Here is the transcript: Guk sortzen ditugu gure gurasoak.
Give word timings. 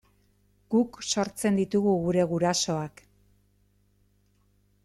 Guk 0.75 0.97
sortzen 1.09 1.59
ditugu 1.61 1.93
gure 2.07 2.25
gurasoak. 2.33 3.05